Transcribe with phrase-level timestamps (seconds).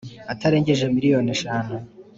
[0.33, 1.77] Atarengeje miliyoni eshanu